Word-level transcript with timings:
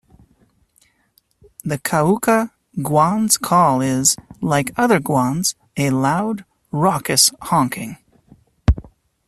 The 1.63 1.77
Cauca 1.77 2.49
guan’s 2.79 3.37
call 3.39 3.81
is, 3.81 4.15
like 4.41 4.71
other 4.75 4.99
guans, 4.99 5.53
a 5.77 5.91
loud, 5.91 6.43
raucous 6.71 7.29
honking. 7.43 7.97